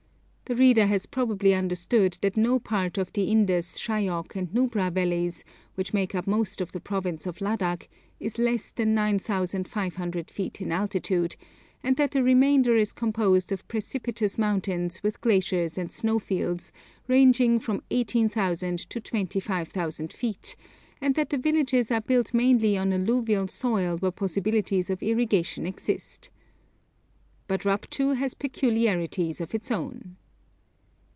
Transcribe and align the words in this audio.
The 0.51 0.55
reader 0.57 0.85
has 0.87 1.05
probably 1.05 1.53
understood 1.53 2.17
that 2.19 2.35
no 2.35 2.59
part 2.59 2.97
of 2.97 3.13
the 3.13 3.23
Indus, 3.23 3.79
Shayok, 3.79 4.35
and 4.35 4.53
Nubra 4.53 4.91
valleys, 4.91 5.45
which 5.75 5.93
make 5.93 6.13
up 6.13 6.27
most 6.27 6.59
of 6.59 6.73
the 6.73 6.81
province 6.81 7.25
of 7.25 7.39
Ladak, 7.39 7.87
is 8.19 8.37
less 8.37 8.71
than 8.71 8.93
9,500 8.93 10.29
feet 10.29 10.59
in 10.59 10.73
altitude, 10.73 11.37
and 11.81 11.95
that 11.95 12.11
the 12.11 12.21
remainder 12.21 12.75
is 12.75 12.91
composed 12.91 13.53
of 13.53 13.65
precipitous 13.69 14.37
mountains 14.37 15.01
with 15.01 15.21
glaciers 15.21 15.77
and 15.77 15.89
snowfields, 15.89 16.73
ranging 17.07 17.57
from 17.57 17.81
18,000 17.89 18.77
to 18.89 18.99
25,000 18.99 20.11
feet, 20.11 20.57
and 20.99 21.15
that 21.15 21.29
the 21.29 21.37
villages 21.37 21.89
are 21.91 22.01
built 22.01 22.33
mainly 22.33 22.77
on 22.77 22.91
alluvial 22.91 23.47
soil 23.47 23.95
where 23.99 24.11
possibilities 24.11 24.89
of 24.89 25.01
irrigation 25.01 25.65
exist. 25.65 26.29
But 27.47 27.61
Rupchu 27.63 28.17
has 28.17 28.33
peculiarities 28.33 29.39
of 29.39 29.55
its 29.55 29.71
own. 29.71 30.17